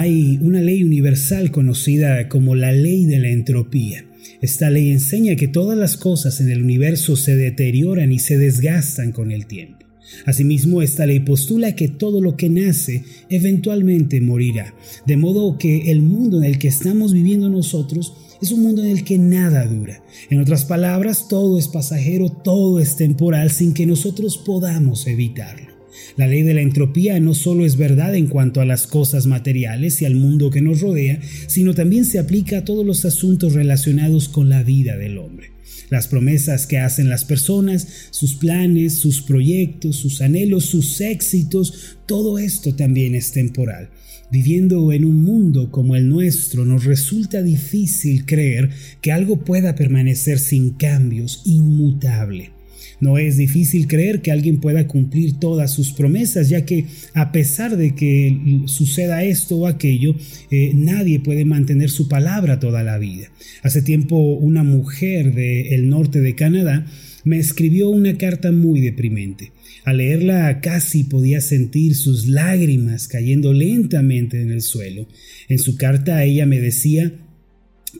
[0.00, 4.06] Hay una ley universal conocida como la ley de la entropía.
[4.40, 9.12] Esta ley enseña que todas las cosas en el universo se deterioran y se desgastan
[9.12, 9.84] con el tiempo.
[10.24, 14.74] Asimismo, esta ley postula que todo lo que nace eventualmente morirá,
[15.04, 18.88] de modo que el mundo en el que estamos viviendo nosotros es un mundo en
[18.88, 20.02] el que nada dura.
[20.30, 25.69] En otras palabras, todo es pasajero, todo es temporal sin que nosotros podamos evitarlo.
[26.16, 30.00] La ley de la entropía no solo es verdad en cuanto a las cosas materiales
[30.02, 34.28] y al mundo que nos rodea, sino también se aplica a todos los asuntos relacionados
[34.28, 35.52] con la vida del hombre.
[35.90, 42.38] Las promesas que hacen las personas, sus planes, sus proyectos, sus anhelos, sus éxitos, todo
[42.38, 43.90] esto también es temporal.
[44.30, 48.70] Viviendo en un mundo como el nuestro nos resulta difícil creer
[49.00, 52.59] que algo pueda permanecer sin cambios, inmutable.
[53.00, 57.76] No es difícil creer que alguien pueda cumplir todas sus promesas, ya que a pesar
[57.76, 60.14] de que suceda esto o aquello,
[60.50, 63.28] eh, nadie puede mantener su palabra toda la vida.
[63.62, 66.86] Hace tiempo una mujer del norte de Canadá
[67.24, 69.52] me escribió una carta muy deprimente.
[69.84, 75.08] Al leerla casi podía sentir sus lágrimas cayendo lentamente en el suelo.
[75.48, 77.12] En su carta ella me decía,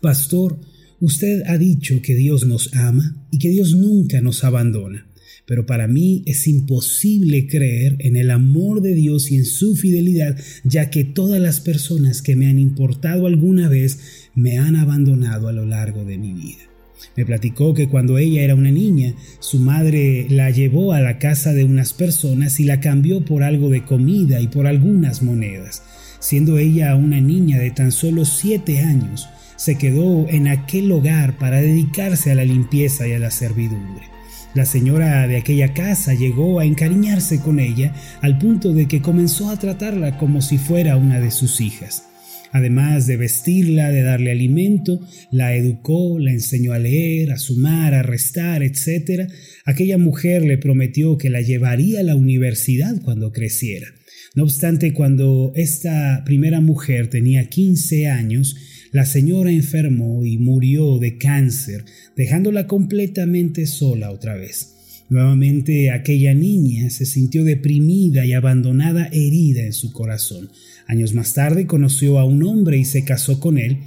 [0.03, 0.61] Pastor,
[1.01, 5.07] Usted ha dicho que Dios nos ama y que Dios nunca nos abandona,
[5.47, 10.39] pero para mí es imposible creer en el amor de Dios y en su fidelidad,
[10.63, 15.53] ya que todas las personas que me han importado alguna vez me han abandonado a
[15.53, 16.69] lo largo de mi vida.
[17.17, 21.55] Me platicó que cuando ella era una niña, su madre la llevó a la casa
[21.55, 25.83] de unas personas y la cambió por algo de comida y por algunas monedas.
[26.21, 29.27] Siendo ella una niña de tan solo siete años,
[29.61, 34.07] se quedó en aquel hogar para dedicarse a la limpieza y a la servidumbre.
[34.55, 39.51] La señora de aquella casa llegó a encariñarse con ella al punto de que comenzó
[39.51, 42.07] a tratarla como si fuera una de sus hijas.
[42.53, 44.99] Además de vestirla, de darle alimento,
[45.31, 49.31] la educó, la enseñó a leer, a sumar, a restar, etc.
[49.67, 53.89] Aquella mujer le prometió que la llevaría a la universidad cuando creciera.
[54.35, 58.57] No obstante, cuando esta primera mujer tenía 15 años,
[58.93, 61.85] la señora enfermó y murió de cáncer,
[62.17, 64.75] dejándola completamente sola otra vez.
[65.09, 70.51] Nuevamente aquella niña se sintió deprimida y abandonada, herida en su corazón.
[70.87, 73.79] Años más tarde conoció a un hombre y se casó con él.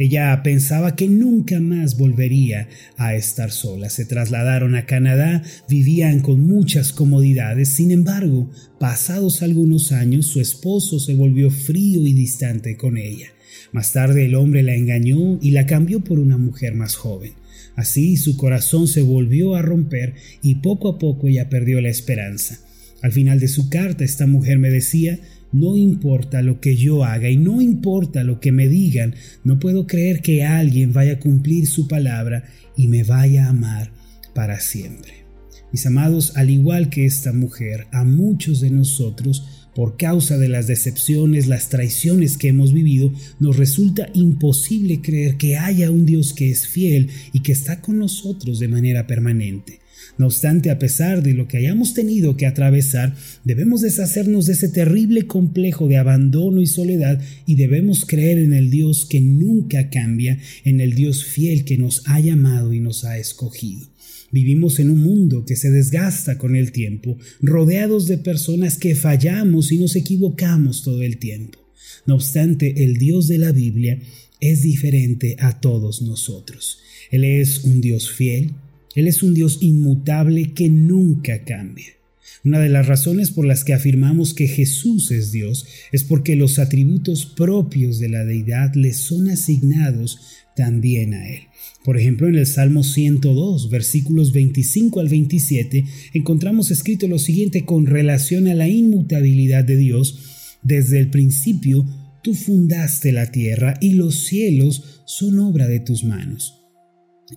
[0.00, 3.90] Ella pensaba que nunca más volvería a estar sola.
[3.90, 7.68] Se trasladaron a Canadá, vivían con muchas comodidades.
[7.68, 13.26] Sin embargo, pasados algunos años, su esposo se volvió frío y distante con ella.
[13.72, 17.34] Más tarde el hombre la engañó y la cambió por una mujer más joven.
[17.76, 22.58] Así su corazón se volvió a romper y poco a poco ella perdió la esperanza.
[23.02, 25.18] Al final de su carta esta mujer me decía,
[25.52, 29.86] no importa lo que yo haga y no importa lo que me digan, no puedo
[29.86, 32.44] creer que alguien vaya a cumplir su palabra
[32.76, 33.92] y me vaya a amar
[34.34, 35.24] para siempre.
[35.72, 39.44] Mis amados, al igual que esta mujer, a muchos de nosotros
[39.74, 45.56] por causa de las decepciones, las traiciones que hemos vivido, nos resulta imposible creer que
[45.56, 49.80] haya un Dios que es fiel y que está con nosotros de manera permanente.
[50.18, 54.68] No obstante, a pesar de lo que hayamos tenido que atravesar, debemos deshacernos de ese
[54.68, 60.38] terrible complejo de abandono y soledad y debemos creer en el Dios que nunca cambia,
[60.64, 63.88] en el Dios fiel que nos ha llamado y nos ha escogido.
[64.32, 69.72] Vivimos en un mundo que se desgasta con el tiempo, rodeados de personas que fallamos
[69.72, 71.58] y nos equivocamos todo el tiempo.
[72.06, 74.00] No obstante, el Dios de la Biblia
[74.40, 76.78] es diferente a todos nosotros.
[77.10, 78.52] Él es un Dios fiel,
[78.94, 82.00] Él es un Dios inmutable que nunca cambia.
[82.42, 86.58] Una de las razones por las que afirmamos que Jesús es Dios es porque los
[86.58, 90.18] atributos propios de la deidad le son asignados
[90.56, 91.40] también a Él.
[91.84, 95.84] Por ejemplo, en el Salmo 102, versículos 25 al 27,
[96.14, 100.58] encontramos escrito lo siguiente con relación a la inmutabilidad de Dios.
[100.62, 101.86] Desde el principio,
[102.22, 106.59] tú fundaste la tierra y los cielos son obra de tus manos.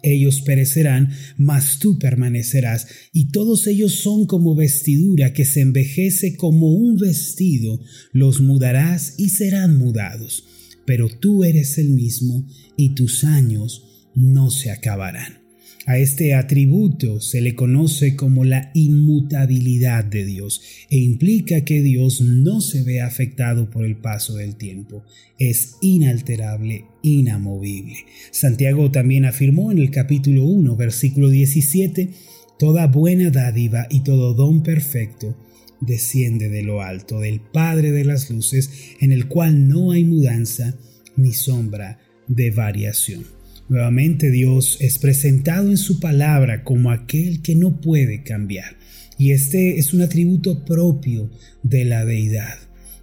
[0.01, 6.71] Ellos perecerán, mas tú permanecerás, y todos ellos son como vestidura que se envejece como
[6.71, 7.79] un vestido,
[8.11, 10.45] los mudarás y serán mudados.
[10.85, 13.83] Pero tú eres el mismo, y tus años
[14.15, 15.42] no se acabarán.
[15.85, 22.21] A este atributo se le conoce como la inmutabilidad de Dios e implica que Dios
[22.21, 25.03] no se ve afectado por el paso del tiempo.
[25.37, 27.97] Es inalterable, inamovible.
[28.31, 32.11] Santiago también afirmó en el capítulo 1, versículo 17,
[32.57, 35.35] Toda buena dádiva y todo don perfecto
[35.81, 38.69] desciende de lo alto, del Padre de las Luces,
[39.01, 40.77] en el cual no hay mudanza
[41.17, 43.42] ni sombra de variación.
[43.69, 48.75] Nuevamente Dios es presentado en su palabra como aquel que no puede cambiar,
[49.17, 51.31] y este es un atributo propio
[51.63, 52.57] de la deidad.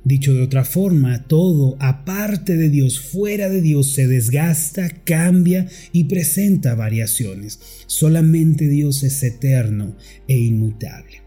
[0.05, 6.05] Dicho de otra forma, todo aparte de Dios, fuera de Dios, se desgasta, cambia y
[6.05, 7.61] presenta variaciones.
[7.87, 9.97] Solamente Dios es eterno
[10.27, 11.23] e inmutable.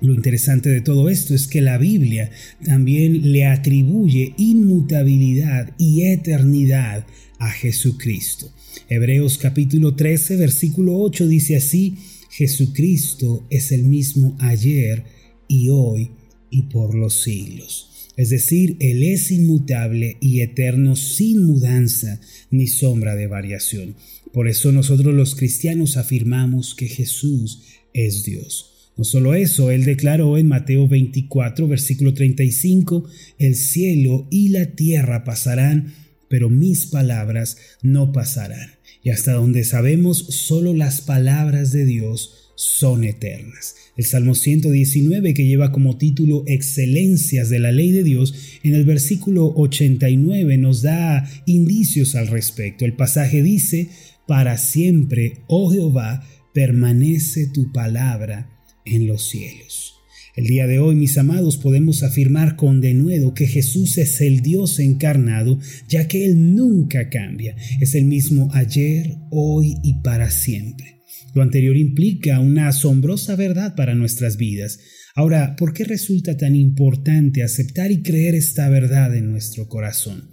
[0.00, 2.30] Lo interesante de todo esto es que la Biblia
[2.64, 7.04] también le atribuye inmutabilidad y eternidad
[7.38, 8.52] a Jesucristo.
[8.88, 11.96] Hebreos capítulo 13, versículo 8 dice así,
[12.30, 15.04] Jesucristo es el mismo ayer
[15.48, 16.10] y hoy
[16.50, 17.88] y por los siglos.
[18.16, 22.20] Es decir, Él es inmutable y eterno sin mudanza
[22.50, 23.94] ni sombra de variación.
[24.32, 27.62] Por eso nosotros los cristianos afirmamos que Jesús
[27.94, 28.90] es Dios.
[28.96, 33.04] No solo eso, Él declaró en Mateo 24, versículo 35,
[33.38, 35.94] el cielo y la tierra pasarán,
[36.28, 38.70] pero mis palabras no pasarán.
[39.02, 43.76] Y hasta donde sabemos, solo las palabras de Dios son eternas.
[43.96, 48.34] El Salmo 119, que lleva como título Excelencias de la ley de Dios,
[48.64, 52.84] en el versículo 89 nos da indicios al respecto.
[52.84, 53.88] El pasaje dice,
[54.26, 58.50] Para siempre, oh Jehová, permanece tu palabra
[58.84, 59.97] en los cielos.
[60.38, 64.78] El día de hoy, mis amados, podemos afirmar con denuedo que Jesús es el Dios
[64.78, 65.58] encarnado,
[65.88, 67.56] ya que Él nunca cambia.
[67.80, 71.00] Es el mismo ayer, hoy y para siempre.
[71.34, 74.78] Lo anterior implica una asombrosa verdad para nuestras vidas.
[75.16, 80.30] Ahora, ¿por qué resulta tan importante aceptar y creer esta verdad en nuestro corazón?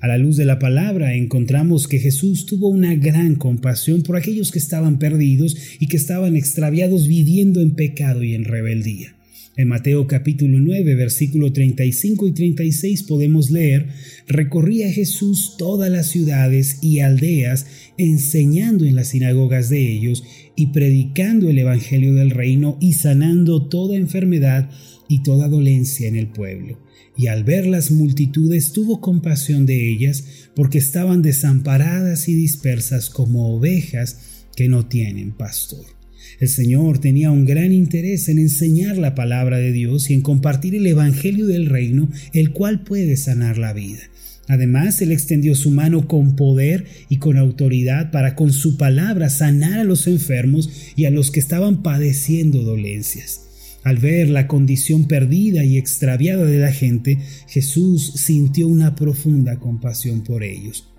[0.00, 4.52] A la luz de la palabra encontramos que Jesús tuvo una gran compasión por aquellos
[4.52, 9.16] que estaban perdidos y que estaban extraviados viviendo en pecado y en rebeldía.
[9.60, 13.88] En Mateo capítulo 9, versículo 35 y 36 podemos leer,
[14.26, 17.66] recorría Jesús todas las ciudades y aldeas,
[17.98, 20.24] enseñando en las sinagogas de ellos
[20.56, 24.70] y predicando el Evangelio del reino y sanando toda enfermedad
[25.10, 26.80] y toda dolencia en el pueblo.
[27.14, 30.24] Y al ver las multitudes tuvo compasión de ellas,
[30.54, 35.99] porque estaban desamparadas y dispersas como ovejas que no tienen pastor.
[36.38, 40.74] El Señor tenía un gran interés en enseñar la palabra de Dios y en compartir
[40.74, 44.00] el Evangelio del reino, el cual puede sanar la vida.
[44.48, 49.78] Además, Él extendió su mano con poder y con autoridad para con su palabra sanar
[49.78, 53.42] a los enfermos y a los que estaban padeciendo dolencias.
[53.84, 57.18] Al ver la condición perdida y extraviada de la gente,
[57.48, 60.89] Jesús sintió una profunda compasión por ellos.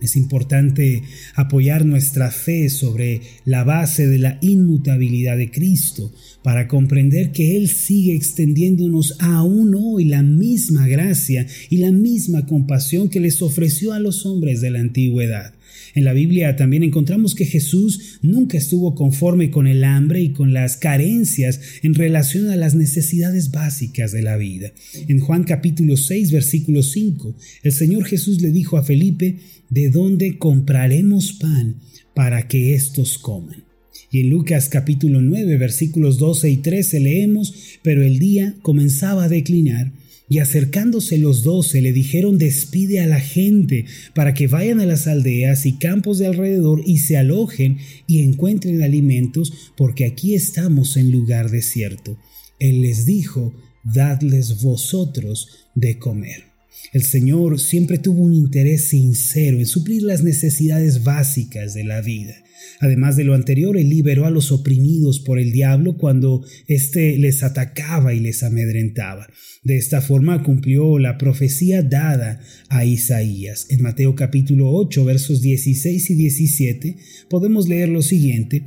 [0.00, 1.02] Es importante
[1.34, 6.12] apoyar nuestra fe sobre la base de la inmutabilidad de Cristo
[6.42, 13.08] para comprender que Él sigue extendiéndonos aún hoy la misma gracia y la misma compasión
[13.08, 15.55] que les ofreció a los hombres de la antigüedad.
[15.94, 20.52] En la Biblia también encontramos que Jesús nunca estuvo conforme con el hambre y con
[20.52, 24.72] las carencias en relación a las necesidades básicas de la vida.
[25.08, 29.36] En Juan capítulo 6 versículo 5, el Señor Jesús le dijo a Felipe,
[29.70, 31.76] ¿de dónde compraremos pan
[32.14, 33.64] para que éstos coman?
[34.10, 39.28] Y en Lucas capítulo 9 versículos 12 y 13 leemos, pero el día comenzaba a
[39.28, 39.92] declinar
[40.28, 45.06] y acercándose los doce le dijeron despide a la gente para que vayan a las
[45.06, 51.10] aldeas y campos de alrededor y se alojen y encuentren alimentos porque aquí estamos en
[51.12, 52.18] lugar desierto.
[52.58, 56.55] Él les dijo, dadles vosotros de comer.
[56.92, 62.34] El Señor siempre tuvo un interés sincero en suplir las necesidades básicas de la vida.
[62.80, 67.42] Además de lo anterior, Él liberó a los oprimidos por el diablo cuando éste les
[67.42, 69.26] atacaba y les amedrentaba.
[69.62, 73.66] De esta forma cumplió la profecía dada a Isaías.
[73.70, 76.96] En Mateo capítulo 8 versos 16 y 17
[77.28, 78.62] podemos leer lo siguiente,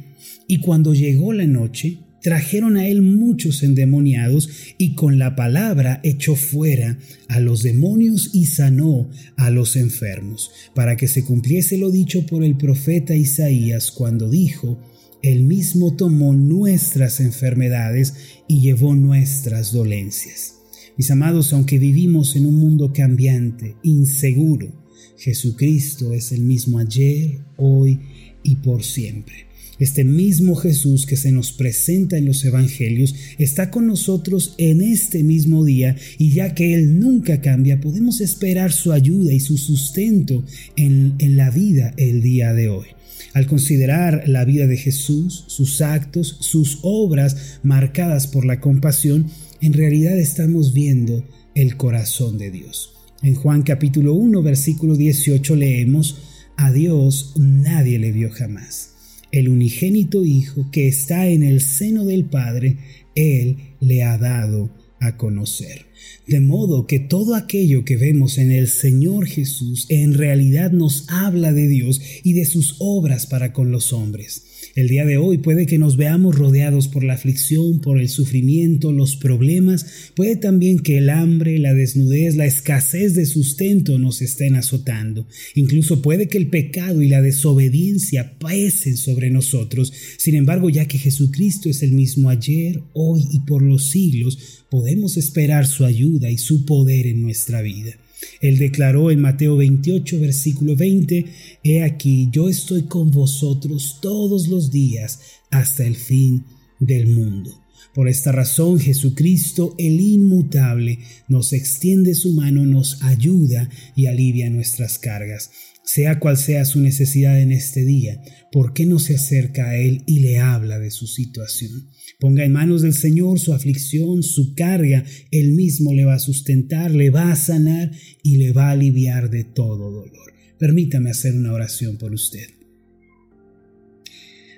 [0.48, 6.36] y cuando llegó la noche, trajeron a él muchos endemoniados y con la palabra echó
[6.36, 6.98] fuera
[7.28, 12.44] a los demonios y sanó a los enfermos, para que se cumpliese lo dicho por
[12.44, 14.80] el profeta Isaías cuando dijo,
[15.22, 18.14] Él mismo tomó nuestras enfermedades
[18.48, 20.56] y llevó nuestras dolencias.
[20.98, 24.72] Mis amados, aunque vivimos en un mundo cambiante, inseguro,
[25.18, 28.00] Jesucristo es el mismo ayer, hoy
[28.44, 29.49] y por siempre.
[29.80, 35.24] Este mismo Jesús que se nos presenta en los Evangelios está con nosotros en este
[35.24, 40.44] mismo día y ya que Él nunca cambia, podemos esperar su ayuda y su sustento
[40.76, 42.88] en, en la vida el día de hoy.
[43.34, 49.28] Al considerar la vida de Jesús, sus actos, sus obras marcadas por la compasión,
[49.62, 52.92] en realidad estamos viendo el corazón de Dios.
[53.22, 56.18] En Juan capítulo 1, versículo 18 leemos,
[56.58, 58.99] a Dios nadie le vio jamás.
[59.32, 62.78] El unigénito Hijo que está en el seno del Padre,
[63.16, 64.70] Él le ha dado
[65.00, 65.86] a conocer.
[66.28, 71.54] De modo que todo aquello que vemos en el Señor Jesús en realidad nos habla
[71.54, 74.44] de Dios y de sus obras para con los hombres.
[74.76, 78.92] El día de hoy puede que nos veamos rodeados por la aflicción, por el sufrimiento,
[78.92, 79.86] los problemas,
[80.16, 85.28] puede también que el hambre, la desnudez, la escasez de sustento nos estén azotando.
[85.56, 89.92] Incluso puede que el pecado y la desobediencia pesen sobre nosotros.
[90.18, 95.18] Sin embargo, ya que Jesucristo es el mismo ayer, hoy y por los siglos, podemos
[95.18, 97.98] esperar su ayuda y su poder en nuestra vida.
[98.42, 101.26] Él declaró en Mateo 28, versículo 20,
[101.64, 105.20] He aquí, yo estoy con vosotros todos los días
[105.52, 106.46] hasta el fin
[106.80, 107.64] del mundo.
[107.94, 115.00] Por esta razón Jesucristo, el inmutable, nos extiende su mano, nos ayuda y alivia nuestras
[115.00, 115.52] cargas.
[115.84, 118.22] Sea cual sea su necesidad en este día,
[118.52, 121.90] ¿por qué no se acerca a Él y le habla de su situación?
[122.20, 126.92] Ponga en manos del Señor su aflicción, su carga, Él mismo le va a sustentar,
[126.92, 127.92] le va a sanar
[128.24, 130.34] y le va a aliviar de todo dolor.
[130.60, 132.48] Permítame hacer una oración por usted.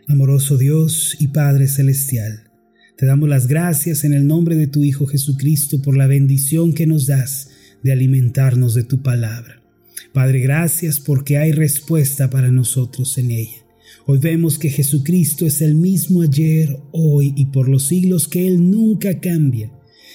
[0.08, 2.52] Amoroso Dios y Padre Celestial,
[2.98, 6.88] te damos las gracias en el nombre de tu Hijo Jesucristo por la bendición que
[6.88, 7.50] nos das
[7.84, 9.61] de alimentarnos de tu palabra.
[10.14, 13.66] Padre, gracias porque hay respuesta para nosotros en ella.
[14.06, 18.70] Hoy vemos que Jesucristo es el mismo ayer, hoy y por los siglos que Él
[18.70, 19.72] nunca cambia.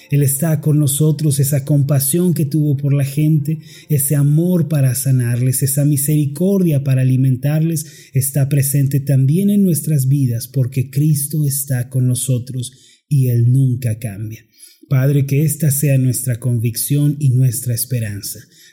[0.09, 5.63] Él está con nosotros, esa compasión que tuvo por la gente, ese amor para sanarles,
[5.63, 12.71] esa misericordia para alimentarles, está presente también en nuestras vidas porque Cristo está con nosotros
[13.09, 14.45] y Él nunca cambia.
[14.89, 18.39] Padre, que esta sea nuestra convicción y nuestra esperanza.